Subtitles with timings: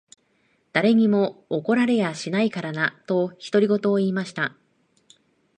[0.73, 4.57] 誰にも怒られやしないからな。」と、独り言を言いました。